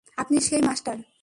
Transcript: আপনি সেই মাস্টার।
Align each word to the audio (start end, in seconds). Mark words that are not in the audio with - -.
আপনি 0.17 0.37
সেই 0.41 0.61
মাস্টার। 0.61 0.97